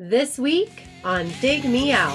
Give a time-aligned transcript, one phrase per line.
[0.00, 2.14] This week on Dig Me Out.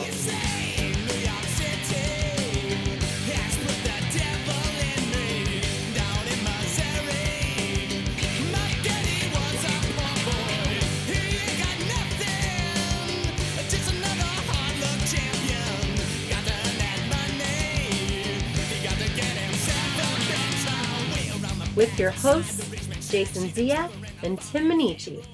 [21.75, 23.89] With your hosts, Jason Zia
[24.21, 25.32] and Tim Minneci.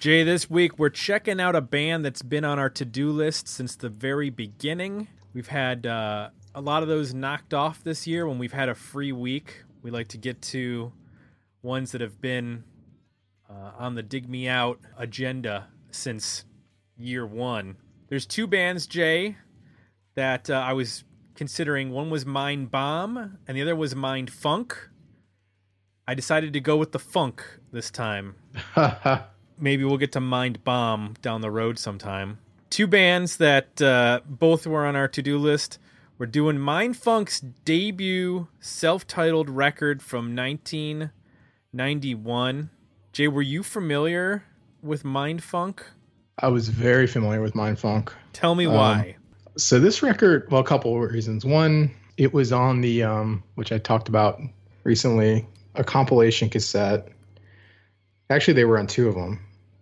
[0.00, 3.46] Jay, this week we're checking out a band that's been on our to do list
[3.46, 5.08] since the very beginning.
[5.34, 8.74] We've had uh, a lot of those knocked off this year when we've had a
[8.74, 9.62] free week.
[9.82, 10.90] We like to get to
[11.60, 12.64] ones that have been
[13.50, 16.46] uh, on the Dig Me Out agenda since
[16.96, 17.76] year one.
[18.08, 19.36] There's two bands, Jay,
[20.14, 21.04] that uh, I was
[21.34, 21.90] considering.
[21.90, 24.88] One was Mind Bomb, and the other was Mind Funk.
[26.08, 28.36] I decided to go with the funk this time.
[29.60, 32.38] Maybe we'll get to Mind Bomb down the road sometime.
[32.70, 35.78] Two bands that uh, both were on our to do list.
[36.18, 42.70] We're doing Mind Funk's debut self titled record from 1991.
[43.12, 44.44] Jay, were you familiar
[44.82, 45.84] with Mind Funk?
[46.38, 48.12] I was very familiar with Mind Funk.
[48.32, 49.16] Tell me why.
[49.16, 49.22] Um,
[49.56, 51.44] so this record, well, a couple of reasons.
[51.44, 54.40] One, it was on the um, which I talked about
[54.84, 57.08] recently, a compilation cassette.
[58.28, 59.40] Actually, they were on two of them.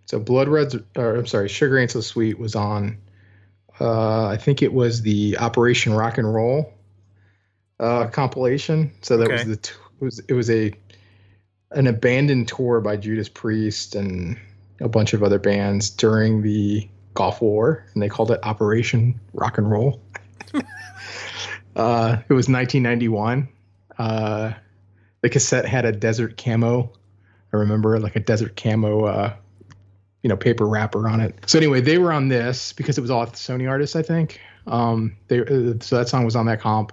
[0.09, 2.97] So Blood Reds, or I'm sorry, Sugar Ain't So Sweet was on.
[3.79, 6.73] Uh, I think it was the Operation Rock and Roll
[7.79, 8.91] uh, compilation.
[9.03, 9.35] So that Okay.
[9.35, 10.73] was the t- it was it was a
[11.73, 14.39] an abandoned tour by Judas Priest and
[14.81, 19.59] a bunch of other bands during the Gulf War, and they called it Operation Rock
[19.59, 20.01] and Roll.
[21.77, 23.47] uh, it was 1991.
[23.99, 24.53] Uh,
[25.21, 26.93] the cassette had a desert camo.
[27.53, 29.35] I remember like a desert camo, uh,
[30.23, 31.35] you know, paper wrapper on it.
[31.47, 34.41] So anyway, they were on this because it was all the Sony artists, I think.
[34.67, 36.93] Um, they uh, so that song was on that comp,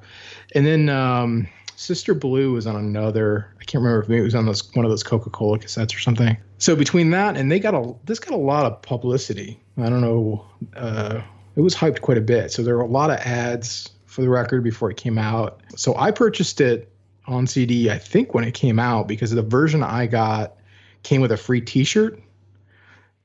[0.53, 3.53] and then um, Sister Blue was on another.
[3.59, 5.99] I can't remember if it was on those one of those Coca Cola cassettes or
[5.99, 6.37] something.
[6.57, 9.59] So between that and they got a this got a lot of publicity.
[9.77, 10.45] I don't know.
[10.75, 11.21] Uh,
[11.55, 12.51] it was hyped quite a bit.
[12.51, 15.61] So there were a lot of ads for the record before it came out.
[15.75, 16.89] So I purchased it
[17.27, 17.89] on CD.
[17.89, 20.55] I think when it came out because the version I got
[21.03, 22.21] came with a free T-shirt.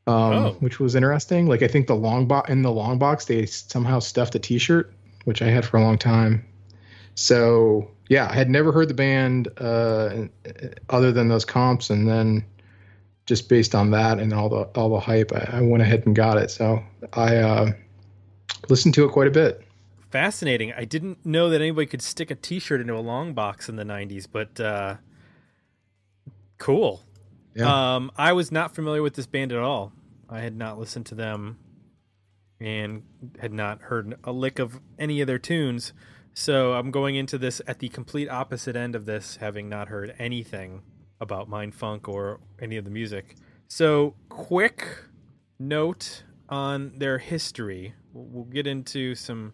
[0.07, 0.57] Um, Oh.
[0.61, 1.47] which was interesting.
[1.47, 4.93] Like I think the long box in the long box they somehow stuffed a T-shirt,
[5.25, 6.45] which I had for a long time.
[7.15, 10.25] So yeah, I had never heard the band uh,
[10.89, 12.45] other than those comps, and then
[13.27, 16.17] just based on that and all the all the hype, I, I went ahead and
[16.17, 16.51] got it.
[16.51, 16.83] So
[17.13, 17.73] I uh,
[18.69, 19.63] listened to it quite a bit.
[20.11, 20.73] Fascinating.
[20.73, 23.85] I didn't know that anybody could stick a T-shirt into a long box in the
[23.85, 24.97] '90s, but uh,
[26.59, 27.03] cool.
[27.55, 27.95] Yeah.
[27.97, 29.93] Um, I was not familiar with this band at all.
[30.29, 31.59] I had not listened to them,
[32.61, 33.03] and
[33.39, 35.93] had not heard a lick of any of their tunes.
[36.33, 40.15] So I'm going into this at the complete opposite end of this, having not heard
[40.19, 40.83] anything
[41.21, 43.37] about Mind Funk or any of the music.
[43.67, 44.87] So, quick
[45.59, 47.95] note on their history.
[48.13, 49.53] We'll we'll get into some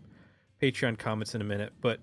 [0.63, 2.01] Patreon comments in a minute, but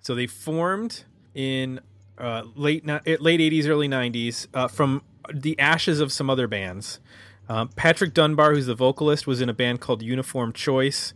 [0.00, 1.04] so they formed
[1.34, 1.80] in
[2.22, 5.02] uh, late eh, late eighties, early nineties uh, from
[5.32, 7.00] the ashes of some other bands.
[7.48, 11.12] Um, Patrick Dubar, who's the vocalist, was in a band called Uniform Choice.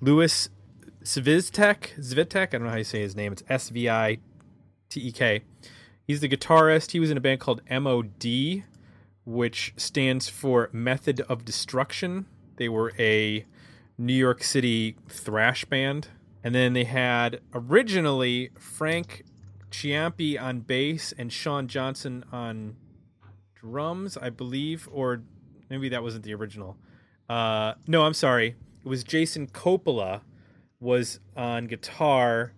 [0.00, 0.50] Louis
[1.02, 3.32] Svitek, Zvitek, I don't know how you say his name.
[3.32, 4.18] It's S V I
[4.90, 5.42] T E K.
[6.06, 6.92] He's the guitarist.
[6.92, 8.62] He was in a band called MOD,
[9.24, 12.26] which stands for Method of Destruction.
[12.56, 13.44] They were a
[13.98, 16.08] New York City thrash band.
[16.44, 19.24] And then they had originally Frank
[19.76, 22.76] Ciampi on bass and Sean Johnson on
[23.54, 25.22] drums, I believe, or
[25.68, 26.78] maybe that wasn't the original.
[27.28, 28.56] Uh, no, I'm sorry.
[28.82, 30.22] It was Jason Coppola
[30.80, 32.54] was on guitar,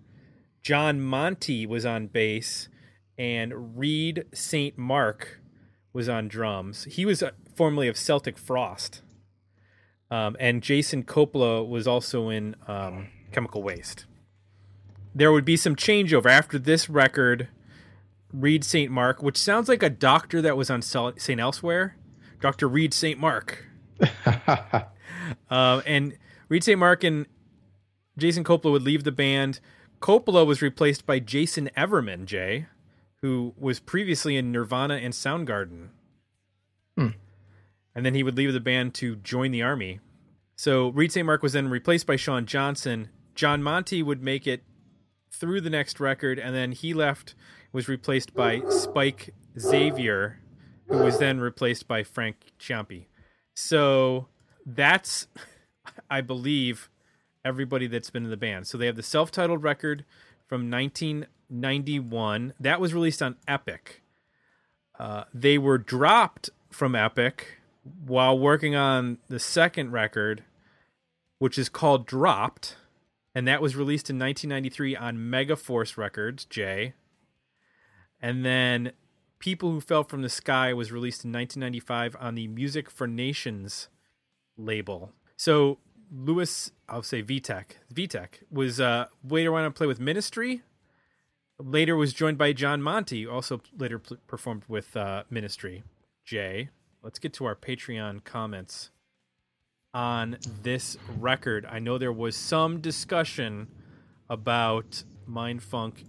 [0.63, 2.69] John Monte was on bass,
[3.17, 4.79] and Reed St.
[4.79, 5.41] Mark
[5.93, 6.85] was on drums.
[6.85, 9.03] He was uh, formerly of Celtic Frost.
[10.09, 14.07] Um, and Jason Coppola was also in um, Chemical Waste.
[15.19, 17.49] There would be some changeover after this record.
[18.33, 18.89] Reed St.
[18.89, 21.41] Mark, which sounds like a doctor that was on St.
[21.41, 21.97] Elsewhere,
[22.41, 22.69] Dr.
[22.69, 23.19] Reed St.
[23.19, 23.67] Mark.
[25.51, 26.17] Um, and
[26.49, 26.79] Reed St.
[26.79, 27.27] Mark and
[28.17, 29.59] Jason Coppola would leave the band.
[30.01, 32.67] Coppola was replaced by Jason Everman, Jay,
[33.21, 35.89] who was previously in Nirvana and Soundgarden.
[36.97, 37.09] Hmm.
[37.93, 39.99] And then he would leave the band to join the army.
[40.55, 41.27] So Reed St.
[41.27, 43.09] Mark was then replaced by Sean Johnson.
[43.35, 44.63] John Monte would make it
[45.31, 47.35] through the next record, and then he left,
[47.73, 50.41] was replaced by Spike Xavier,
[50.89, 53.07] who was then replaced by Frank Ciampi.
[53.55, 54.29] So
[54.65, 55.27] that's,
[56.11, 56.91] I believe,
[57.45, 58.67] everybody that's been in the band.
[58.67, 60.05] So they have the self-titled record
[60.47, 64.03] from 1991 that was released on Epic.
[64.99, 67.59] Uh, they were dropped from Epic
[68.05, 70.43] while working on the second record,
[71.39, 72.77] which is called Dropped,
[73.35, 76.95] and that was released in 1993 on Megaforce Records, Jay.
[78.21, 78.93] And then
[79.39, 83.89] People Who Fell from the Sky was released in 1995 on the Music for Nations
[84.57, 85.13] label.
[85.37, 85.79] So
[86.11, 90.63] Louis, I'll say Vitek, Vitek was uh, later on to play with Ministry.
[91.59, 95.83] Later was joined by John Monte, also later performed with uh, Ministry.
[96.25, 96.71] Jay,
[97.03, 98.91] let's get to our Patreon comments
[99.95, 101.67] on this record.
[101.67, 103.69] I know there was some discussion
[104.29, 106.05] about Mindfunk.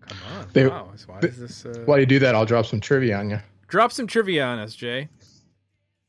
[0.00, 0.90] Come on, They- wow!
[1.06, 1.64] Why is this?
[1.66, 1.82] Uh...
[1.86, 3.40] While you do that, I'll drop some trivia on you.
[3.68, 5.08] Drop some trivia on us, Jay.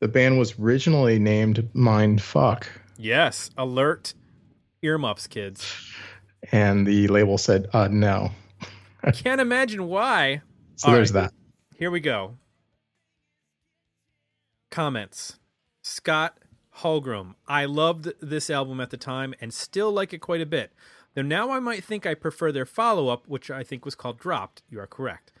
[0.00, 2.66] The band was originally named Mind Fuck,
[2.98, 4.12] Yes, alert,
[4.82, 5.74] earmuffs, kids.
[6.52, 8.30] and the label said, uh, no.
[9.02, 10.42] I can't imagine why.
[10.76, 11.22] So All there's right.
[11.22, 11.32] that.
[11.78, 12.36] Here we go.
[14.70, 15.38] Comments.
[15.82, 16.36] Scott
[16.78, 17.34] Holgram.
[17.48, 20.72] I loved this album at the time and still like it quite a bit.
[21.14, 24.18] Though now I might think I prefer their follow up, which I think was called
[24.18, 24.62] Dropped.
[24.68, 25.32] You are correct.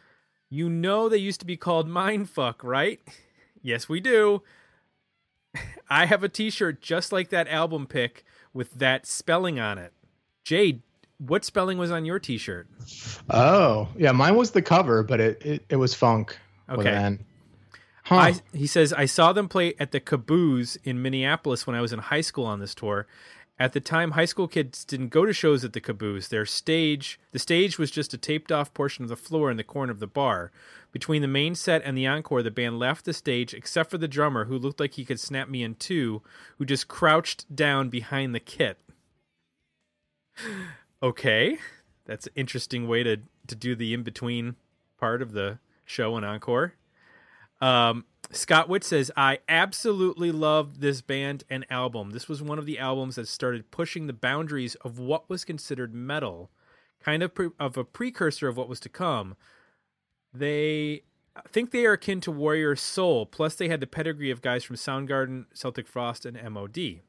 [0.48, 3.00] You know they used to be called Mindfuck, right?
[3.62, 4.42] yes, we do.
[5.90, 8.24] I have a t shirt just like that album pick
[8.54, 9.92] with that spelling on it.
[10.44, 10.80] Jay,
[11.18, 12.68] what spelling was on your t shirt?
[13.28, 16.38] Oh, yeah, mine was the cover, but it, it, it was funk.
[16.70, 17.18] Okay.
[18.06, 18.14] Huh.
[18.16, 21.92] I, he says, I saw them play at the Caboose in Minneapolis when I was
[21.92, 23.08] in high school on this tour.
[23.58, 26.28] At the time, high school kids didn't go to shows at the Caboose.
[26.28, 29.64] Their stage, the stage was just a taped off portion of the floor in the
[29.64, 30.52] corner of the bar.
[30.92, 34.06] Between the main set and the encore, the band left the stage except for the
[34.06, 36.22] drummer, who looked like he could snap me in two,
[36.58, 38.78] who just crouched down behind the kit.
[41.02, 41.58] okay,
[42.04, 43.16] that's an interesting way to
[43.48, 44.54] to do the in between
[44.96, 46.74] part of the show and encore.
[47.60, 52.10] Um, Scott Witt says, I absolutely loved this band and album.
[52.10, 55.94] This was one of the albums that started pushing the boundaries of what was considered
[55.94, 56.50] metal,
[57.00, 59.36] kind of pre- of a precursor of what was to come.
[60.34, 61.02] They
[61.36, 64.64] I think they are akin to Warrior Soul, plus they had the pedigree of guys
[64.64, 67.00] from Soundgarden, Celtic Frost, and MOD.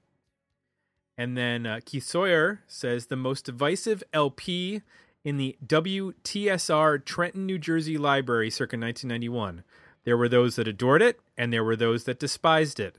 [1.18, 4.82] And then uh, Keith Sawyer says the most divisive LP
[5.24, 9.64] in the WTSR Trenton, New Jersey library circa 1991.
[10.08, 12.98] There were those that adored it, and there were those that despised it.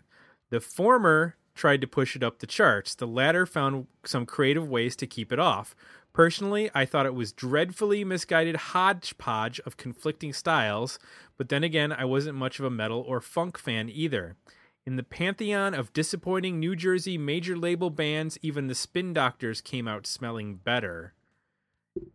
[0.50, 2.94] The former tried to push it up the charts.
[2.94, 5.74] The latter found some creative ways to keep it off.
[6.12, 10.98] Personally, I thought it was dreadfully misguided hodgepodge of conflicting styles,
[11.38, 14.36] but then again, I wasn't much of a metal or funk fan either.
[14.84, 19.88] In the pantheon of disappointing New Jersey major label bands, even the Spin Doctors came
[19.88, 21.14] out smelling better.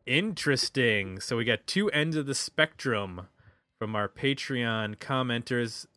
[0.05, 1.19] Interesting.
[1.19, 3.29] So we got two ends of the spectrum
[3.83, 5.87] from our Patreon commenters.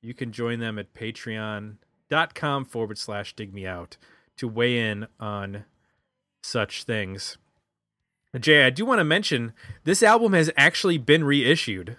[0.00, 3.96] You can join them at patreon.com forward slash dig me out
[4.36, 5.64] to weigh in on
[6.40, 7.36] such things.
[8.38, 11.96] Jay, I do want to mention this album has actually been reissued.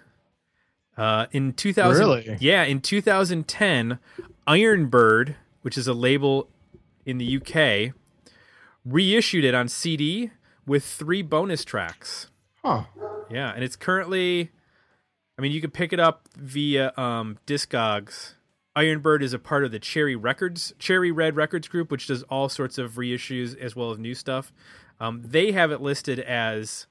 [0.96, 2.38] Uh, in 2000, Really?
[2.40, 3.98] yeah, in 2010,
[4.46, 6.48] Ironbird, which is a label
[7.04, 7.92] in the UK,
[8.82, 10.30] reissued it on CD
[10.66, 12.28] with three bonus tracks.
[12.64, 12.84] Huh.
[13.30, 14.52] Yeah, and it's currently
[15.38, 18.34] I mean, you can pick it up via um Discogs.
[18.76, 22.48] Ironbird is a part of the Cherry Records, Cherry Red Records group, which does all
[22.48, 24.52] sorts of reissues as well as new stuff.
[25.00, 26.86] Um, they have it listed as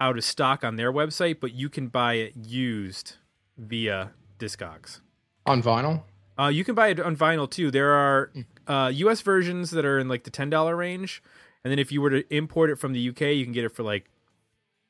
[0.00, 3.16] out of stock on their website, but you can buy it used
[3.58, 5.00] via Discogs.
[5.46, 6.02] On vinyl?
[6.38, 7.70] Uh, you can buy it on vinyl too.
[7.70, 8.32] There are
[8.66, 9.20] uh, U.S.
[9.22, 11.22] versions that are in like the ten dollar range,
[11.64, 13.74] and then if you were to import it from the UK, you can get it
[13.74, 14.10] for like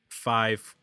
[0.09, 0.75] five.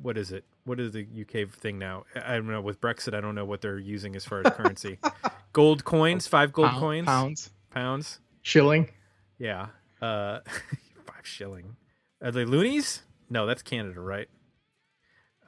[0.00, 0.44] What is it?
[0.66, 2.04] What is the UK thing now?
[2.14, 2.60] I I don't know.
[2.60, 4.98] With Brexit, I don't know what they're using as far as currency.
[5.54, 7.50] Gold coins, five gold Pound- coins, Pounds?
[7.70, 8.20] pounds.
[8.42, 8.90] Shilling?
[9.38, 9.68] Yeah,
[10.02, 10.40] uh,
[11.06, 11.76] five shilling.
[12.22, 13.02] Are they loonies?
[13.30, 14.28] No, that's Canada, right?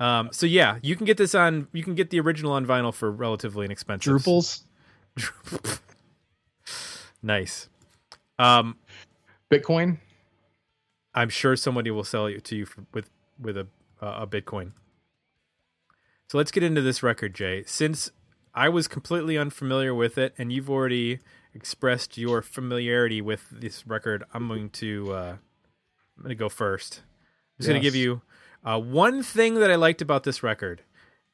[0.00, 1.68] Um, so yeah, you can get this on.
[1.72, 4.14] You can get the original on vinyl for relatively inexpensive.
[4.22, 4.62] Drupals?
[7.22, 7.68] Nice.
[8.38, 8.76] Um,
[9.50, 9.98] Bitcoin?
[11.14, 13.10] I'm sure somebody will sell it to you for, with
[13.40, 13.66] with a
[14.00, 14.70] uh, a Bitcoin.
[16.28, 17.64] So let's get into this record, Jay.
[17.66, 18.10] Since
[18.54, 21.20] I was completely unfamiliar with it, and you've already
[21.54, 25.36] expressed your familiarity with this record, I'm going to uh,
[26.16, 27.00] I'm going to go first.
[27.00, 28.20] I'm just going to give you
[28.62, 30.82] uh, one thing that I liked about this record,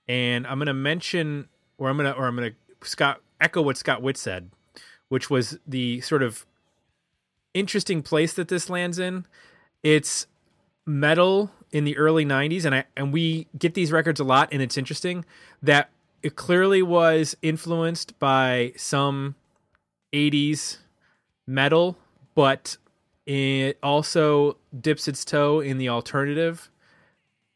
[0.06, 3.62] and I'm going to mention, or I'm going to, or I'm going to Scott echo
[3.62, 4.50] what Scott Witt said.
[5.08, 6.46] which was the sort of
[7.52, 9.26] interesting place that this lands in.
[9.82, 10.26] It's
[10.86, 14.62] metal in the early 90s and I and we get these records a lot and
[14.62, 15.24] it's interesting
[15.60, 15.90] that
[16.22, 19.34] it clearly was influenced by some
[20.12, 20.78] 80s
[21.48, 21.98] metal
[22.36, 22.76] but
[23.26, 26.70] it also dips its toe in the alternative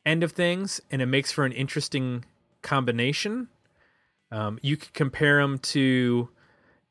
[0.05, 2.25] end of things and it makes for an interesting
[2.61, 3.49] combination.
[4.33, 6.29] Um, you could compare them to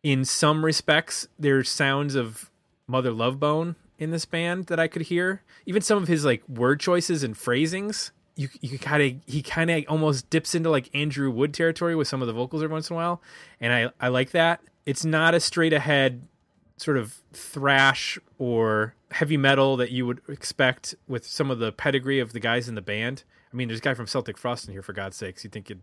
[0.02, 2.50] in some respects there's sounds of
[2.88, 5.44] mother love bone in this band that I could hear.
[5.66, 9.70] Even some of his like word choices and phrasings, you you kind of he kind
[9.70, 12.90] of almost dips into like Andrew Wood territory with some of the vocals every once
[12.90, 13.22] in a while,
[13.60, 14.62] and I I like that.
[14.86, 16.22] It's not a straight ahead
[16.78, 22.20] sort of thrash or heavy metal that you would expect with some of the pedigree
[22.20, 23.24] of the guys in the band.
[23.52, 25.44] I mean, there's a guy from Celtic Frost in here for God's sakes.
[25.44, 25.80] You think it,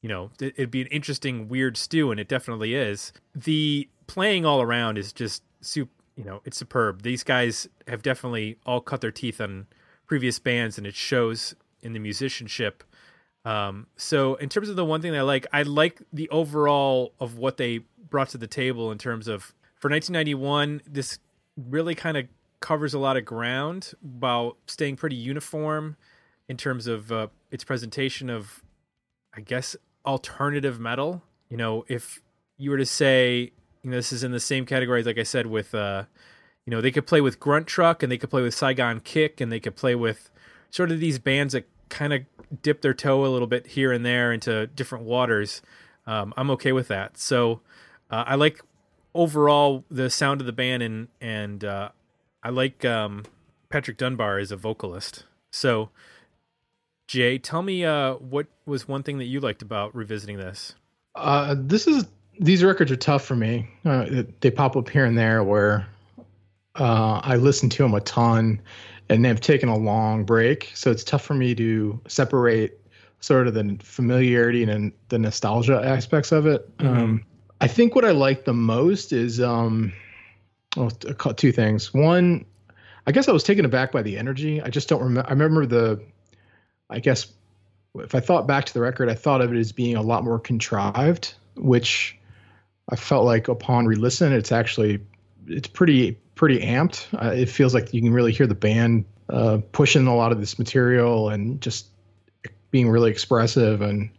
[0.00, 3.12] you know, it'd be an interesting weird stew, and it definitely is.
[3.34, 7.02] The playing all around is just super you know, it's superb.
[7.02, 9.66] These guys have definitely all cut their teeth on
[10.06, 12.84] previous bands, and it shows in the musicianship.
[13.44, 17.38] Um, so, in terms of the one thing I like, I like the overall of
[17.38, 20.82] what they brought to the table in terms of for 1991.
[20.86, 21.18] This
[21.56, 22.26] really kind of
[22.60, 25.96] covers a lot of ground while staying pretty uniform
[26.48, 28.62] in terms of uh, its presentation of,
[29.34, 29.74] I guess,
[30.06, 31.22] alternative metal.
[31.48, 32.22] You know, if
[32.56, 33.52] you were to say
[33.82, 36.04] you know, this is in the same category, like I said, with uh,
[36.66, 39.40] you know, they could play with Grunt Truck and they could play with Saigon Kick
[39.40, 40.30] and they could play with
[40.70, 42.22] sort of these bands that kind of
[42.62, 45.62] dip their toe a little bit here and there into different waters.
[46.06, 47.18] Um, I'm okay with that.
[47.18, 47.60] So
[48.10, 48.60] uh, I like
[49.14, 51.90] overall the sound of the band and and uh,
[52.42, 53.24] I like um,
[53.68, 55.24] Patrick Dubar as a vocalist.
[55.50, 55.90] So
[57.08, 60.74] Jay, tell me uh, what was one thing that you liked about revisiting this?
[61.14, 62.06] Uh, this is
[62.42, 63.68] these records are tough for me.
[63.84, 65.86] Uh, they pop up here and there where
[66.74, 68.60] uh, I listen to them a ton,
[69.08, 70.70] and they've taken a long break.
[70.74, 72.78] So it's tough for me to separate
[73.20, 76.76] sort of the familiarity and the nostalgia aspects of it.
[76.78, 76.88] Mm-hmm.
[76.88, 77.24] Um,
[77.60, 79.92] I think what I like the most is um,
[80.76, 81.94] well, two things.
[81.94, 82.44] One,
[83.06, 84.60] I guess I was taken aback by the energy.
[84.60, 85.28] I just don't remember.
[85.28, 86.02] I remember the,
[86.90, 87.32] I guess,
[87.94, 90.24] if I thought back to the record, I thought of it as being a lot
[90.24, 92.18] more contrived, which
[92.92, 95.00] I felt like upon re-listen, it's actually
[95.46, 97.06] it's pretty pretty amped.
[97.14, 100.40] Uh, it feels like you can really hear the band uh, pushing a lot of
[100.40, 101.86] this material and just
[102.70, 103.80] being really expressive.
[103.80, 104.10] And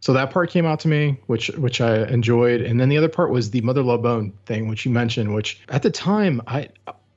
[0.00, 2.62] so that part came out to me which which i enjoyed.
[2.62, 5.60] And then the other part was the mother love bone thing which you mentioned which
[5.68, 6.68] at the time i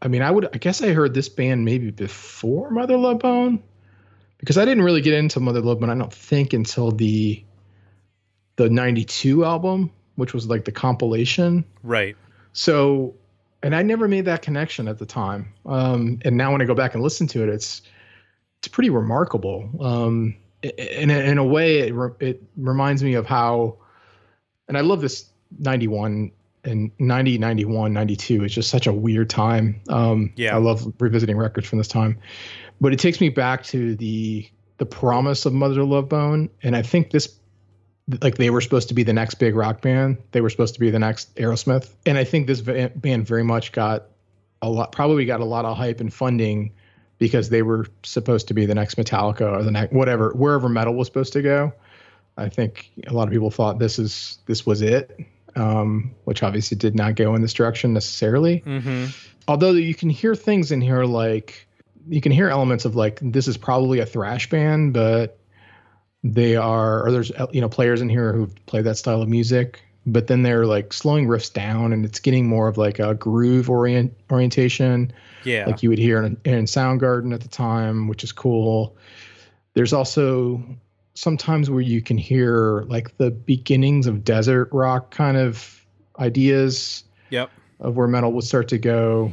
[0.01, 3.61] i mean i would i guess i heard this band maybe before mother love bone
[4.37, 7.43] because i didn't really get into mother love bone i don't think until the
[8.55, 11.65] the 92 album which was like the compilation.
[11.83, 12.15] Right.
[12.53, 13.15] So,
[13.63, 15.53] and I never made that connection at the time.
[15.65, 17.81] Um, and now when I go back and listen to it, it's
[18.59, 19.69] it's pretty remarkable.
[19.79, 23.77] Um, in a, in a way, it re- it reminds me of how,
[24.67, 25.25] and I love this
[25.57, 26.31] '91
[26.65, 29.79] and 90, 91, 92 is just such a weird time.
[29.87, 32.19] Um, yeah, I love revisiting records from this time,
[32.81, 34.47] but it takes me back to the
[34.77, 37.38] the promise of Mother Love Bone, and I think this
[38.21, 40.17] like they were supposed to be the next big rock band.
[40.31, 41.89] They were supposed to be the next Aerosmith.
[42.05, 44.05] And I think this band very much got
[44.61, 46.71] a lot, probably got a lot of hype and funding
[47.17, 50.95] because they were supposed to be the next Metallica or the next whatever, wherever metal
[50.95, 51.73] was supposed to go.
[52.37, 55.19] I think a lot of people thought this is this was it,
[55.55, 58.61] um, which obviously did not go in this direction necessarily.
[58.61, 59.07] Mm-hmm.
[59.47, 61.67] Although you can hear things in here like
[62.07, 65.38] you can hear elements of like this is probably a thrash band, but
[66.23, 69.81] they are or there's you know players in here who play that style of music
[70.05, 73.69] but then they're like slowing riffs down and it's getting more of like a groove
[73.69, 75.11] orient orientation.
[75.43, 75.65] Yeah.
[75.65, 78.95] Like you would hear in, in soundgarden at the time which is cool.
[79.73, 80.63] There's also
[81.13, 85.85] sometimes where you can hear like the beginnings of desert rock kind of
[86.17, 87.51] ideas yep.
[87.79, 89.31] of where metal would start to go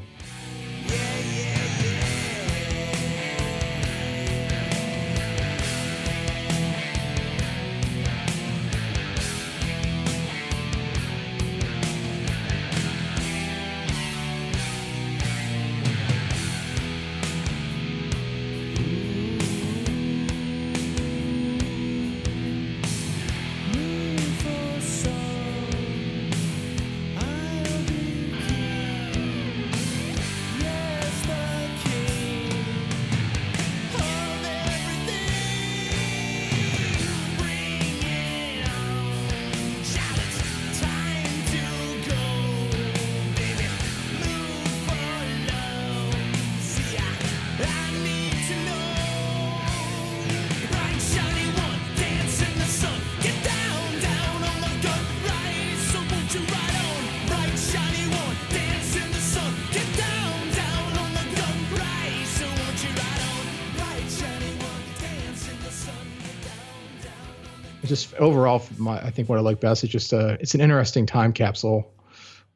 [67.87, 71.07] just overall, my, I think what I like best is just uh, it's an interesting
[71.07, 71.91] time capsule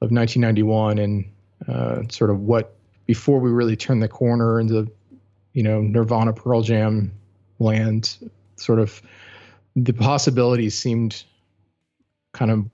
[0.02, 1.24] of 1991 and
[1.68, 4.90] uh, sort of what before we really turned the corner into
[5.52, 7.12] you know Nirvana, Pearl Jam
[7.58, 8.16] land.
[8.56, 9.00] Sort of
[9.74, 11.24] the possibilities seemed
[12.32, 12.66] kind of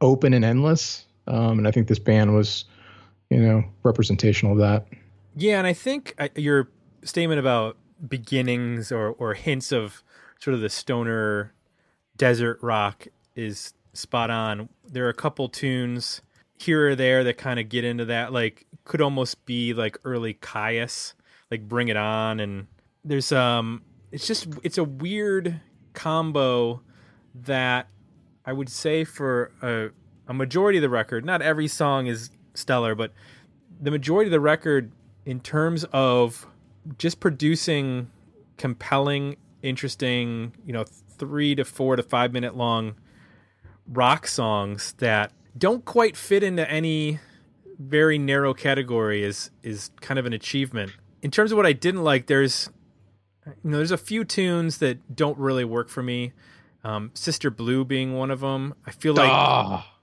[0.00, 2.64] open and endless, um, and I think this band was
[3.30, 4.86] you know representational of that.
[5.36, 6.68] Yeah, and I think uh, your
[7.02, 7.76] statement about
[8.06, 10.02] beginnings or or hints of
[10.40, 11.52] sort of the stoner
[12.18, 14.68] desert rock is spot on.
[14.86, 16.20] There are a couple tunes
[16.58, 20.34] here or there that kind of get into that, like could almost be like early
[20.34, 21.14] Kyuss,
[21.50, 22.66] like Bring It On, and
[23.04, 23.82] there's um,
[24.12, 25.60] it's just it's a weird
[25.94, 26.82] combo
[27.34, 27.88] that
[28.44, 29.88] I would say for a,
[30.30, 31.24] a majority of the record.
[31.24, 33.12] Not every song is stellar, but
[33.80, 34.90] the majority of the record,
[35.24, 36.46] in terms of
[36.96, 38.10] just producing
[38.56, 40.84] compelling, interesting, you know,
[41.18, 42.94] three to four to five minute long
[43.86, 47.18] rock songs that don't quite fit into any
[47.78, 50.92] very narrow category is is kind of an achievement.
[51.22, 52.70] In terms of what I didn't like, there's
[53.46, 56.32] you know there's a few tunes that don't really work for me.
[56.84, 58.74] Um, Sister Blue being one of them.
[58.86, 59.94] I feel like Ah,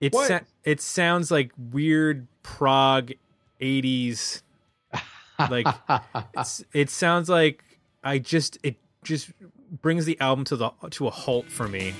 [0.00, 3.12] it sa- it sounds like weird prog
[3.60, 4.42] 80s
[5.50, 5.66] like
[6.36, 7.62] it's, it sounds like
[8.02, 9.30] I just it just
[9.82, 11.94] brings the album to the to a halt for me.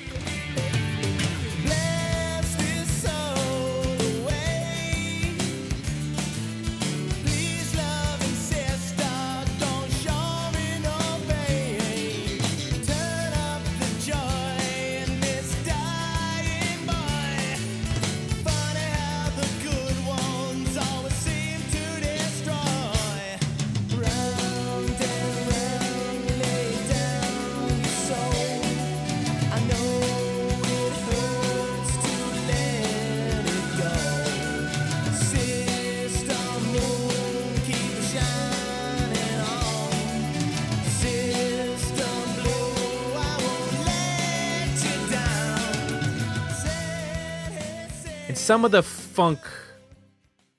[48.45, 49.41] Some of the funk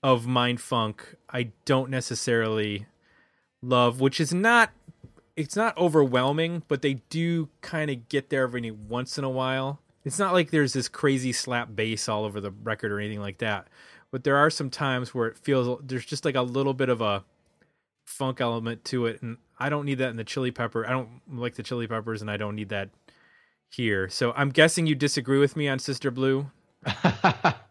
[0.02, 2.88] of Mind Funk I don't necessarily
[3.62, 4.72] love, which is not
[5.36, 9.82] it's not overwhelming, but they do kind of get there every once in a while.
[10.04, 13.38] It's not like there's this crazy slap bass all over the record or anything like
[13.38, 13.68] that.
[14.10, 17.02] But there are some times where it feels there's just like a little bit of
[17.02, 17.24] a
[18.04, 20.88] funk element to it and I don't need that in the chili pepper.
[20.88, 22.90] I don't like the chili peppers and I don't need that
[23.70, 24.10] here.
[24.10, 26.50] So I'm guessing you disagree with me on Sister Blue.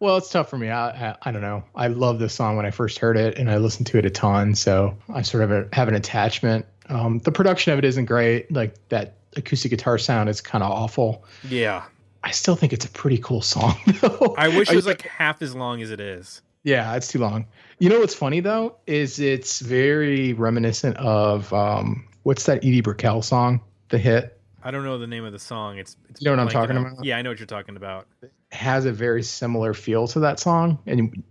[0.00, 0.70] well, it's tough for me.
[0.70, 1.64] I, I I don't know.
[1.74, 4.10] I love this song when I first heard it, and I listened to it a
[4.10, 4.54] ton.
[4.54, 6.66] So I sort of a, have an attachment.
[6.88, 8.50] Um, the production of it isn't great.
[8.52, 11.24] Like that acoustic guitar sound is kind of awful.
[11.48, 11.84] Yeah.
[12.24, 14.34] I still think it's a pretty cool song, though.
[14.36, 16.42] I wish it was like half as long as it is.
[16.64, 17.46] Yeah, it's too long.
[17.78, 23.22] You know what's funny though is it's very reminiscent of um, what's that Edie Brickell
[23.22, 24.37] song, the hit.
[24.62, 25.78] I don't know the name of the song.
[25.78, 26.92] It's, it's You know what I'm talking out.
[26.92, 27.04] about?
[27.04, 28.06] Yeah, I know what you're talking about.
[28.22, 31.22] It has a very similar feel to that song, and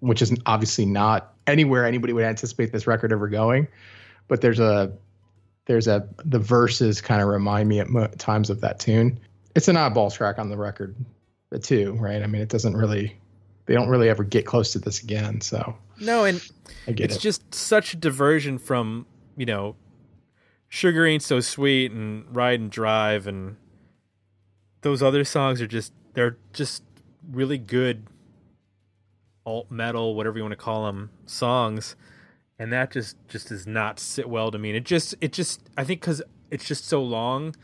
[0.00, 3.66] which is obviously not anywhere anybody would anticipate this record ever going.
[4.28, 4.92] But there's a
[5.66, 9.18] there's a the verses kind of remind me at mo- times of that tune.
[9.54, 10.94] It's an oddball track on the record,
[11.50, 12.22] the two, right?
[12.22, 13.16] I mean, it doesn't really
[13.66, 15.40] they don't really ever get close to this again.
[15.40, 16.40] So No, and
[16.86, 17.20] I get it's it.
[17.20, 19.74] just such a diversion from, you know,
[20.68, 23.56] Sugar Ain't So Sweet and Ride and Drive and
[24.82, 26.82] those other songs are just they're just
[27.30, 28.06] really good
[29.44, 31.96] alt metal, whatever you want to call them, songs.
[32.58, 34.70] And that just just does not sit well to me.
[34.70, 37.54] And it just it just I think cuz it's just so long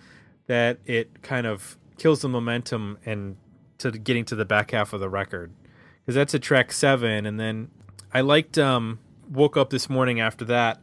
[0.47, 3.37] that it kind of kills the momentum and
[3.79, 5.53] to getting to the back half of the record
[6.01, 7.71] because that's a track seven and then
[8.13, 8.99] i liked um
[9.31, 10.81] woke up this morning after that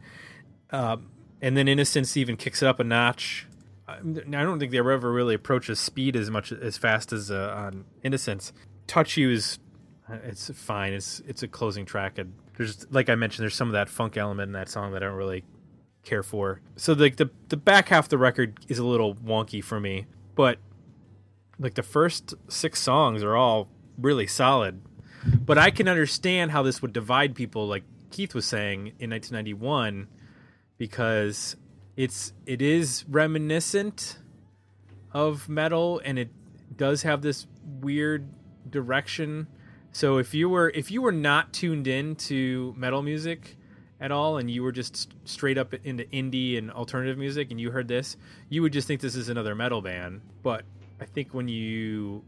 [0.70, 1.09] um
[1.40, 3.46] and then innocence even kicks it up a notch.
[3.88, 7.84] I don't think they ever really approaches speed as much as fast as uh, on
[8.04, 8.52] innocence.
[8.86, 9.58] Touch you is
[10.08, 10.92] uh, it's fine.
[10.92, 12.18] It's it's a closing track.
[12.18, 15.02] And there's like i mentioned there's some of that funk element in that song that
[15.02, 15.44] i don't really
[16.04, 16.60] care for.
[16.76, 20.06] So like the the back half of the record is a little wonky for me
[20.40, 20.58] but
[21.58, 24.80] like the first six songs are all really solid.
[25.44, 30.08] But I can understand how this would divide people, like Keith was saying in 1991,
[30.80, 31.56] because
[31.94, 34.16] it's it is reminiscent
[35.12, 36.30] of metal, and it
[36.74, 37.46] does have this
[37.82, 38.26] weird
[38.70, 39.46] direction.
[39.92, 43.58] So if you were if you were not tuned in to metal music
[44.00, 47.70] at all and you were just straight up into indie and alternative music and you
[47.70, 48.16] heard this,
[48.48, 50.22] you would just think this is another metal band.
[50.42, 50.64] But
[50.98, 52.24] I think when you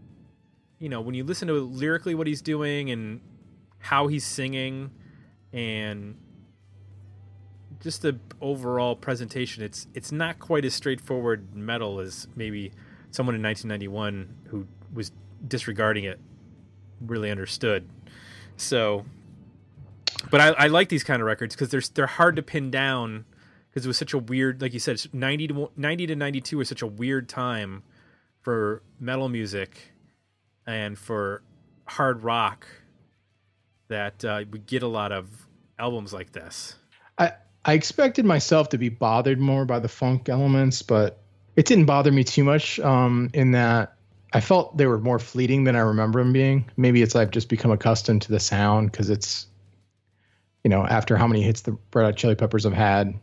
[0.78, 3.22] you know, when you listen to lyrically what he's doing and
[3.78, 4.90] how he's singing
[5.54, 6.16] and
[7.82, 12.72] just the overall presentation, it's it's not quite as straightforward metal as maybe
[13.10, 15.10] someone in 1991 who was
[15.46, 16.20] disregarding it
[17.00, 17.88] really understood.
[18.56, 19.04] So,
[20.30, 23.24] but I, I like these kind of records because they're they're hard to pin down
[23.68, 26.68] because it was such a weird, like you said, 90 to 90 to 92 was
[26.68, 27.82] such a weird time
[28.40, 29.92] for metal music
[30.66, 31.42] and for
[31.86, 32.66] hard rock
[33.88, 36.76] that uh, we get a lot of albums like this.
[37.64, 41.18] I expected myself to be bothered more by the funk elements, but
[41.56, 42.80] it didn't bother me too much.
[42.80, 43.96] Um, in that
[44.32, 46.64] I felt they were more fleeting than I remember them being.
[46.76, 49.46] Maybe it's I've just become accustomed to the sound because it's,
[50.64, 53.14] you know, after how many hits the Red Hot Chili Peppers have had.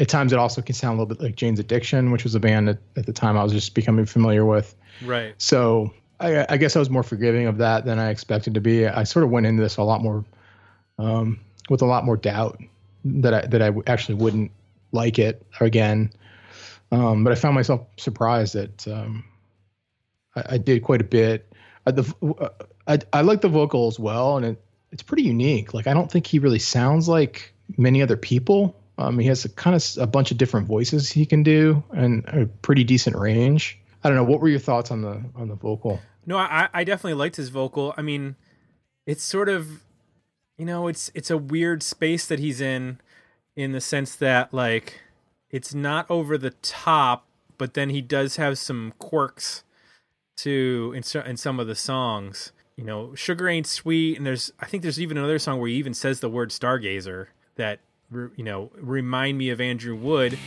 [0.00, 2.40] At times, it also can sound a little bit like Jane's Addiction, which was a
[2.40, 4.76] band that at the time I was just becoming familiar with.
[5.04, 5.34] Right.
[5.38, 8.86] So I, I guess I was more forgiving of that than I expected to be.
[8.86, 10.24] I sort of went into this a lot more
[10.98, 12.60] um, with a lot more doubt
[13.04, 14.50] that I that I actually wouldn't
[14.92, 16.12] like it again.
[16.90, 19.24] Um, but I found myself surprised that um,
[20.34, 21.52] I, I did quite a bit.
[21.86, 22.48] I, the, uh,
[22.86, 25.74] I, I like the vocal as well, and it, it's pretty unique.
[25.74, 28.74] Like I don't think he really sounds like many other people.
[28.96, 32.24] Um, he has a kind of a bunch of different voices he can do, and
[32.28, 33.78] a pretty decent range.
[34.02, 34.24] I don't know.
[34.24, 36.00] What were your thoughts on the on the vocal?
[36.26, 37.94] No, I, I definitely liked his vocal.
[37.96, 38.36] I mean,
[39.06, 39.82] it's sort of,
[40.58, 43.00] you know, it's it's a weird space that he's in,
[43.56, 45.00] in the sense that like,
[45.50, 49.62] it's not over the top, but then he does have some quirks,
[50.38, 52.52] to in in some of the songs.
[52.76, 55.76] You know, sugar ain't sweet, and there's I think there's even another song where he
[55.76, 57.78] even says the word stargazer that
[58.12, 60.38] you know remind me of Andrew Wood.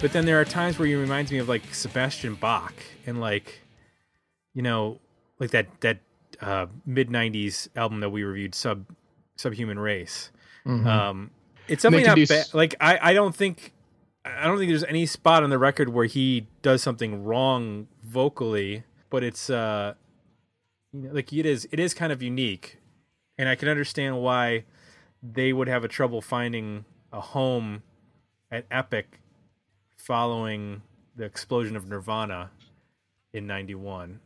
[0.00, 2.72] But then there are times where he reminds me of like Sebastian Bach
[3.06, 3.60] and like,
[4.54, 4.98] you know,
[5.38, 5.98] like that that
[6.40, 8.86] uh, mid '90s album that we reviewed, Sub
[9.36, 10.30] Subhuman Race.
[10.86, 11.30] Um,
[11.68, 12.46] it's definitely not do bad.
[12.54, 13.74] Like I, I don't think
[14.24, 18.84] I don't think there's any spot on the record where he does something wrong vocally,
[19.10, 19.94] but it's uh,
[20.92, 22.78] you know, like it is it is kind of unique,
[23.36, 24.64] and I can understand why
[25.22, 27.82] they would have a trouble finding a home
[28.50, 29.19] at Epic
[30.04, 30.82] following
[31.16, 32.50] the explosion of Nirvana
[33.32, 34.20] in 91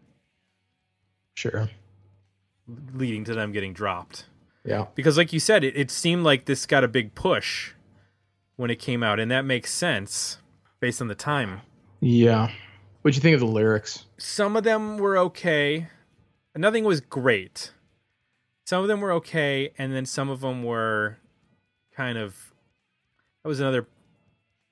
[1.34, 1.68] Sure.
[2.94, 4.26] leading to them getting dropped
[4.64, 4.86] Yeah.
[4.94, 7.72] because like you said it, it seemed like this got a big push
[8.56, 10.38] when it came out and that makes sense
[10.80, 11.60] based on the time
[12.00, 12.50] Yeah.
[13.02, 14.06] What'd you think of the lyrics?
[14.16, 15.88] some of them were okay
[16.56, 17.72] nothing was great
[18.64, 21.18] some of them were okay and then some of them were
[21.94, 22.52] kind of
[23.42, 23.86] that was another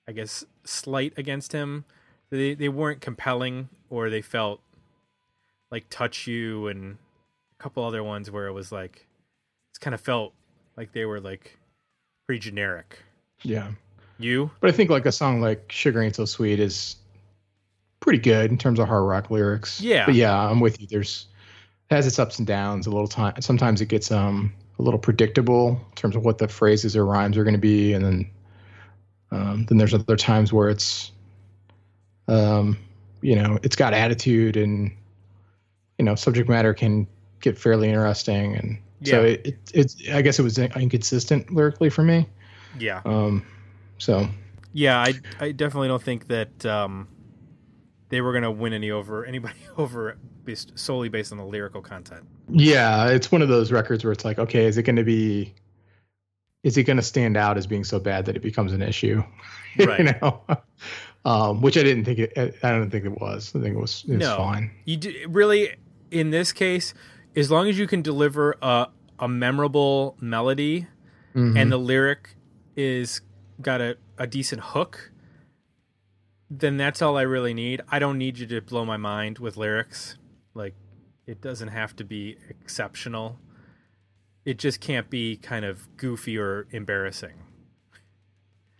[0.08, 1.85] i guess slight against him
[2.31, 4.61] they they weren't compelling or they felt
[5.70, 6.96] like touch you and
[7.59, 9.07] a couple other ones where it was like
[9.70, 10.33] it's kind of felt
[10.77, 11.59] like they were like
[12.27, 12.98] pretty generic
[13.42, 13.70] Yeah.
[14.18, 16.96] you But I think like a song like Sugar Ain't So Sweet is
[18.01, 19.81] pretty good in terms of hard rock lyrics.
[19.81, 20.07] Yeah.
[20.07, 20.87] But yeah, I'm with you.
[20.88, 21.27] There's
[21.90, 23.40] it has its ups and downs a little time.
[23.40, 27.37] Sometimes it gets um a little predictable in terms of what the phrases or rhymes
[27.37, 28.31] are going to be, and then
[29.32, 31.10] um, then there's other times where it's
[32.28, 32.78] um
[33.20, 34.92] you know it's got attitude and
[35.98, 37.06] you know subject matter can
[37.40, 42.02] get fairly interesting and so it, it it's I guess it was inconsistent lyrically for
[42.02, 42.28] me.
[42.78, 43.44] yeah Um,
[43.98, 44.28] so
[44.72, 47.08] Yeah, I I definitely don't think that um,
[48.08, 52.24] they were gonna win any over anybody over based solely based on the lyrical content.
[52.48, 55.54] Yeah, it's one of those records where it's like, okay, is it going to be
[56.62, 59.22] is it going to stand out as being so bad that it becomes an issue?
[59.79, 60.01] Right.
[60.01, 60.42] you know,
[61.25, 62.33] um, which I didn't think it.
[62.62, 63.53] I don't think it was.
[63.57, 64.05] I think it was.
[64.07, 64.37] It was No.
[64.37, 64.70] fine.
[64.85, 65.77] You do, really,
[66.11, 66.92] in this case,
[67.35, 70.88] as long as you can deliver a a memorable melody
[71.35, 71.57] Mhm.
[71.59, 72.37] and the lyric
[72.77, 73.22] is
[73.62, 75.11] got a, a decent hook,
[76.51, 77.81] then that's all I really need.
[77.88, 80.18] I don't need you to blow my mind with lyrics.
[80.53, 80.75] Like
[81.27, 83.38] it doesn't have to be exceptional.
[84.44, 87.35] It just can't be kind of goofy or embarrassing.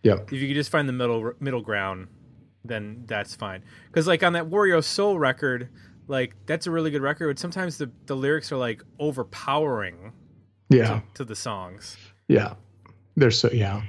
[0.03, 0.15] Yeah.
[0.23, 2.07] If you could just find the middle middle ground,
[2.65, 3.63] then that's fine.
[3.87, 5.69] Because like on that Warrior Soul record,
[6.07, 7.27] like that's a really good record.
[7.29, 10.11] But sometimes the the lyrics are like overpowering
[10.69, 10.87] Yeah.
[10.87, 11.95] to, to the songs.
[12.27, 12.55] Yeah.
[13.15, 13.81] There's so yeah.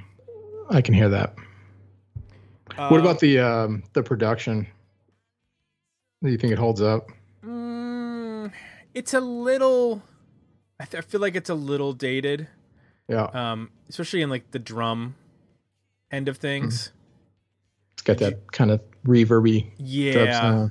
[0.69, 1.35] I can hear that.
[2.77, 4.65] Uh, what about the um the production?
[6.23, 7.09] Do you think it holds up?
[7.45, 8.51] Mm,
[8.93, 10.01] it's a little.
[10.79, 12.47] I, th- I feel like it's a little dated,
[13.07, 13.23] Yeah.
[13.33, 15.15] um, especially in like the drum
[16.11, 16.91] end of things.
[17.93, 20.69] It's got that kind of reverby Yeah.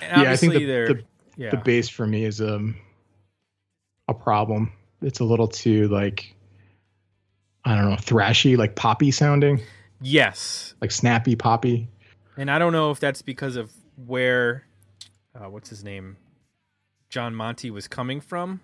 [0.00, 1.02] And Yeah, I think the, the,
[1.36, 1.50] yeah.
[1.50, 2.76] the bass for me is um
[4.08, 4.72] a problem.
[5.02, 6.34] It's a little too like
[7.64, 9.60] I don't know, thrashy, like poppy sounding,
[10.00, 11.88] yes, like snappy poppy.
[12.36, 13.70] and I don't know if that's because of
[14.04, 14.64] where,
[15.34, 16.16] uh, what's his name,
[17.08, 18.60] John Monte was coming from.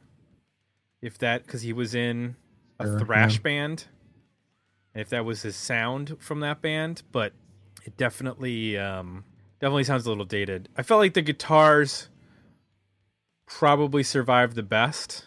[1.01, 2.37] If that because he was in
[2.81, 3.43] a Sure, thrash yeah.
[3.43, 3.85] band,
[4.95, 7.33] and if that was his sound from that band, but
[7.85, 9.25] it definitely um,
[9.61, 10.69] definitely sounds a little dated.
[10.77, 12.09] I felt like the guitars
[13.47, 15.25] probably survived the best.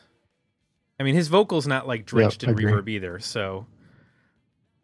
[0.99, 2.65] I mean, his vocals not like drenched in agree.
[2.65, 3.65] reverb either, so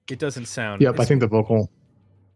[0.10, 0.82] it doesn't sound.
[0.82, 1.70] Yep, I think the vocal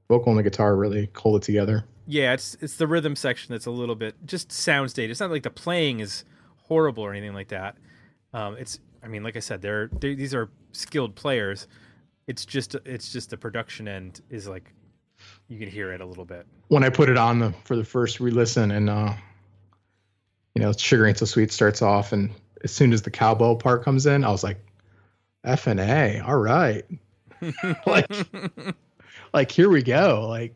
[0.09, 1.85] vocal and the guitar really hold it together.
[2.05, 5.11] yeah, it's it's the rhythm section that's a little bit just sounds dated.
[5.11, 6.25] It's not like the playing is
[6.67, 7.77] horrible or anything like that.
[8.33, 11.67] Um, it's I mean, like I said, they're, they these are skilled players.
[12.27, 14.71] It's just it's just the production end is like
[15.47, 16.45] you can hear it a little bit.
[16.69, 19.13] When I put it on the for the first re-listen and uh
[20.55, 22.29] you know, Sugar Ain't So Sweet starts off and
[22.63, 24.57] as soon as the cowbell part comes in, I was like,
[25.43, 26.83] F and A, all right.
[27.85, 28.11] like
[29.33, 30.27] like here we go.
[30.27, 30.55] Like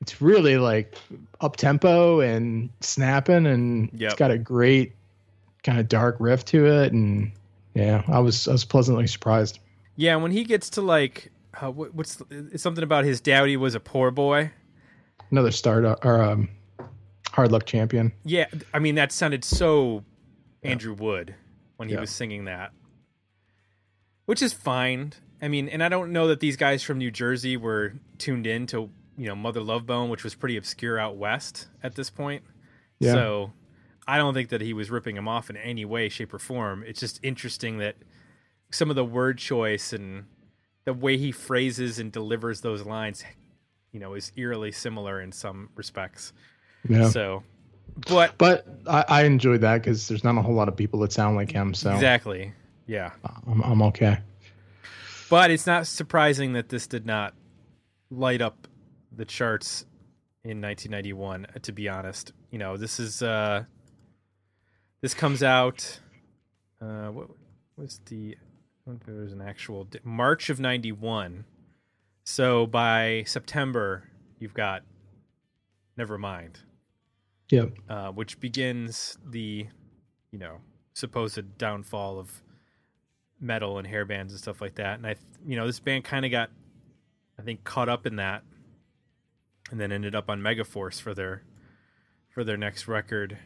[0.00, 0.96] it's really like
[1.40, 4.10] up tempo and snapping and Yep.
[4.10, 4.92] it's got a great
[5.64, 7.32] kind of dark riff to it and
[7.74, 9.58] yeah, I was I was pleasantly surprised.
[9.96, 13.74] yeah, when he gets to like uh, what, what's it's something about his daddy was
[13.74, 14.52] a poor boy.
[15.30, 16.48] Another start or um
[17.32, 18.12] hard luck champion.
[18.24, 20.04] Yeah, I mean that sounded so
[20.62, 21.34] Andrew Wood
[21.76, 22.00] when he Yeah.
[22.02, 22.70] was singing that,
[24.26, 25.12] which is fine.
[25.42, 28.66] I mean, and I don't know that these guys from New Jersey were tuned in
[28.68, 32.42] to you know Mother Love Bone, which was pretty obscure out west at this point.
[33.00, 33.12] Yeah.
[33.12, 33.52] So
[34.06, 36.84] I don't think that he was ripping him off in any way, shape, or form.
[36.86, 37.96] It's just interesting that
[38.70, 40.24] some of the word choice and
[40.84, 43.24] the way he phrases and delivers those lines,
[43.92, 46.32] you know, is eerily similar in some respects.
[46.88, 47.08] Yeah.
[47.08, 47.42] So,
[48.08, 51.12] but But I, I enjoyed that because there's not a whole lot of people that
[51.12, 52.52] sound like him, so Exactly.
[52.86, 53.12] Yeah.
[53.46, 54.18] I'm, I'm okay.
[55.30, 57.34] But it's not surprising that this did not
[58.10, 58.68] light up
[59.16, 59.86] the charts
[60.44, 62.32] in 1991 to be honest.
[62.50, 63.64] You know, this is uh
[65.04, 66.00] this comes out
[66.80, 67.28] uh what
[67.76, 71.44] was the I don't think there was an actual di- March of 91.
[72.24, 74.04] So by September
[74.38, 74.82] you've got
[75.98, 76.56] Nevermind.
[77.50, 77.72] Yep.
[77.90, 79.66] uh, which begins the,
[80.30, 80.56] you know,
[80.94, 82.42] supposed downfall of
[83.38, 84.96] metal and hair bands and stuff like that.
[84.96, 86.50] And I, you know, this band kind of got,
[87.38, 88.42] I think, caught up in that,
[89.70, 91.42] and then ended up on Megaforce for their,
[92.30, 93.38] for their next record.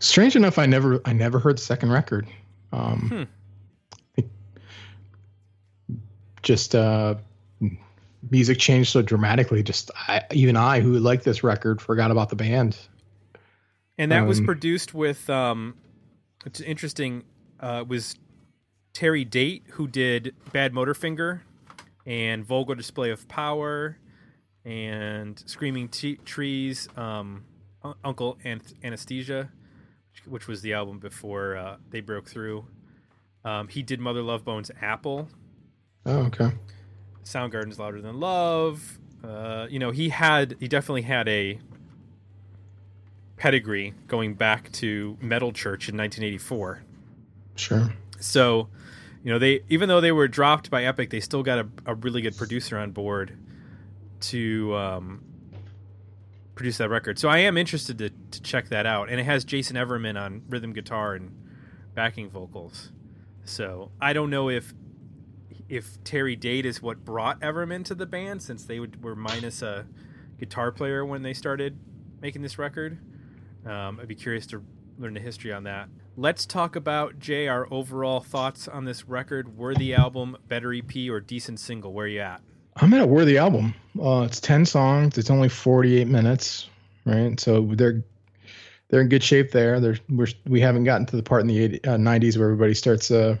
[0.00, 2.26] Strange enough, I never I never heard the second record.
[2.72, 3.08] Um,
[4.16, 4.22] Hmm.
[6.42, 7.16] Just uh,
[8.30, 9.62] music changed so dramatically.
[9.62, 12.78] Just I, even I, who liked this record, forgot about the band.
[13.98, 15.74] And that was Um, produced with, um,
[16.46, 17.24] it's interesting,
[17.58, 18.14] uh, was
[18.92, 21.40] Terry Date who did Bad Motorfinger
[22.06, 23.98] and Vulgar Display of Power
[24.64, 27.44] and Screaming T- Trees, um,
[28.04, 29.50] Uncle Anth- Anesthesia,
[30.26, 32.66] which, was the album before uh, they broke through.
[33.44, 35.28] Um, he did Mother Love Bone's Apple,
[36.06, 36.50] Oh, okay.
[37.24, 38.98] Soundgarden's Louder Than Love.
[39.22, 41.58] Uh, you know, he had he definitely had a
[43.36, 46.82] pedigree going back to Metal Church in 1984.
[47.56, 47.92] Sure.
[48.20, 48.68] So,
[49.22, 51.94] you know, they even though they were dropped by Epic, they still got a, a
[51.94, 53.36] really good producer on board
[54.20, 55.22] to um,
[56.58, 57.18] produce that record.
[57.18, 59.08] So I am interested to, to check that out.
[59.08, 61.30] And it has Jason Everman on rhythm guitar and
[61.94, 62.90] backing vocals.
[63.44, 64.74] So I don't know if
[65.68, 69.60] if Terry Date is what brought Everman to the band, since they would, were minus
[69.60, 69.86] a
[70.38, 71.78] guitar player when they started
[72.22, 72.98] making this record.
[73.66, 74.64] Um, I'd be curious to
[74.98, 75.90] learn the history on that.
[76.16, 79.58] Let's talk about Jay our overall thoughts on this record.
[79.58, 81.92] Worthy album, better EP, or decent single?
[81.92, 82.40] Where are you at?
[82.80, 83.74] I'm at a worthy album.
[84.00, 85.18] Uh, it's ten songs.
[85.18, 86.68] It's only 48 minutes,
[87.04, 87.38] right?
[87.38, 88.02] So they're
[88.88, 89.80] they're in good shape there.
[89.80, 92.74] They're we're, we haven't gotten to the part in the 80, uh, 90s where everybody
[92.74, 93.36] starts uh,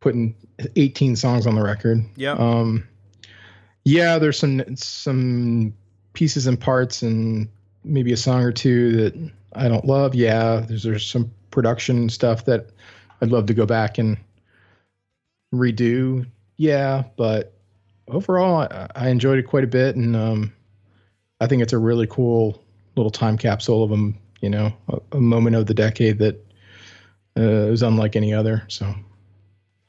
[0.00, 0.34] putting
[0.76, 2.04] 18 songs on the record.
[2.16, 2.32] Yeah.
[2.32, 2.86] Um,
[3.84, 5.74] yeah, there's some some
[6.12, 7.48] pieces and parts and
[7.84, 10.14] maybe a song or two that I don't love.
[10.14, 12.70] Yeah, there's there's some production stuff that
[13.20, 14.16] I'd love to go back and
[15.54, 16.26] redo.
[16.56, 17.52] Yeah, but
[18.08, 20.52] overall, I, I enjoyed it quite a bit, and um,
[21.40, 22.62] I think it's a really cool
[22.96, 24.18] little time capsule of them.
[24.40, 26.44] You know, a, a moment of the decade that
[27.36, 28.64] uh, is unlike any other.
[28.68, 28.94] So,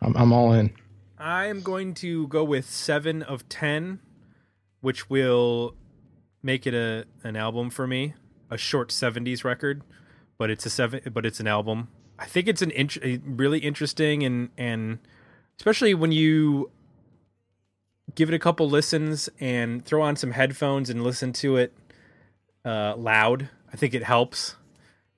[0.01, 0.73] I'm I'm all in.
[1.17, 3.99] I am going to go with seven of ten,
[4.81, 5.75] which will
[6.41, 8.13] make it a an album for me,
[8.49, 9.83] a short '70s record,
[10.37, 11.89] but it's a seven, but it's an album.
[12.17, 14.99] I think it's an int- really interesting and and
[15.59, 16.71] especially when you
[18.13, 21.73] give it a couple listens and throw on some headphones and listen to it
[22.63, 23.49] uh, loud.
[23.73, 24.55] I think it helps.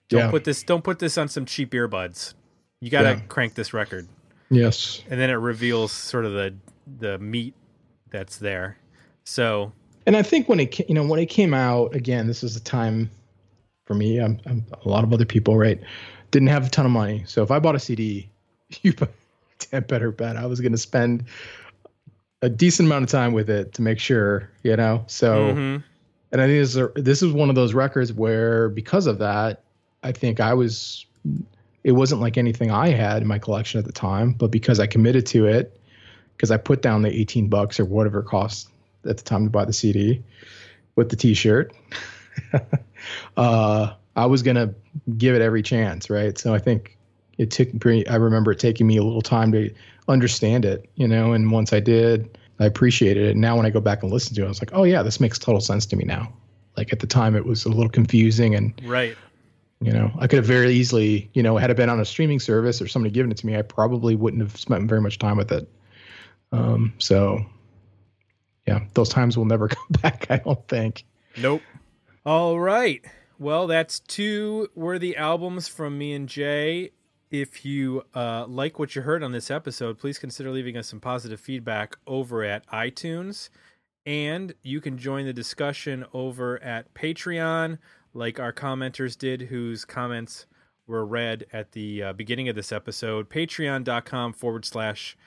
[0.09, 0.31] Don't Yeah.
[0.31, 0.63] put this.
[0.63, 2.33] Don't put this on some cheap earbuds.
[2.79, 3.19] You got to Yeah.
[3.27, 4.07] crank this record
[4.49, 5.01] Yes.
[5.09, 6.55] and then it reveals sort of the
[6.99, 7.53] the meat
[8.09, 8.77] that's there.
[9.25, 9.73] So
[10.05, 12.61] And I think when it you know when it came out again, this is a
[12.61, 13.09] time
[13.85, 14.19] for me.
[14.19, 15.79] I'm, I'm a lot of other people, right?
[16.31, 18.29] Didn't have a ton of money, so if I bought a CD,
[18.81, 21.25] you bet- better bet I was going to spend
[22.41, 25.03] a decent amount of time with it to make sure, you know.
[25.07, 25.83] So, mhm.
[26.31, 29.19] and I think this is a, this is one of those records where because of
[29.19, 29.63] that,
[30.03, 31.05] I think I was.
[31.83, 34.87] It wasn't like anything I had in my collection at the time, but because I
[34.87, 35.79] committed to it,
[36.35, 38.67] because I put down the 18 bucks or whatever it cost
[39.05, 40.21] at the time to buy the CD
[40.95, 41.73] with the T-shirt.
[43.37, 44.73] uh, I was gonna
[45.17, 46.37] give it every chance, right?
[46.37, 46.97] So I think
[47.37, 47.79] it took.
[47.79, 49.73] pretty- I remember it taking me a little time to
[50.07, 51.33] understand it, you know.
[51.33, 53.31] And once I did, I appreciated it.
[53.31, 55.03] And Now when I go back and listen to it, I was like, oh yeah,
[55.03, 56.31] this makes total sense to me now.
[56.75, 59.17] Like at the time, it was a little confusing, and right.
[59.81, 62.39] you know, I could have very easily, you know, had it been on a streaming
[62.39, 65.37] service or somebody given it to me, I probably wouldn't have spent very much time
[65.37, 65.67] with it.
[66.51, 67.43] Um, so
[68.67, 71.05] yeah, those times will never come back, I don't think.
[71.37, 71.61] Nope.
[72.25, 73.03] All right.
[73.39, 76.91] Well, that's two worthy albums from me and Jay.
[77.29, 80.99] If you uh, like what you heard on this episode, please consider leaving us some
[80.99, 83.49] positive feedback over at iTunes.
[84.05, 87.77] And you can join the discussion over at Patreon,
[88.13, 90.45] like our commenters did, whose comments
[90.87, 93.29] were read at the uh, beginning of this episode.
[93.29, 95.17] Patreon.com forward slash